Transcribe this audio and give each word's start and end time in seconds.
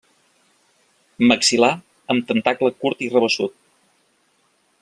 Maxil·lar 1.31 1.71
amb 2.15 2.27
tentacle 2.31 2.75
curt 2.81 3.07
i 3.09 3.13
rabassut. 3.15 3.57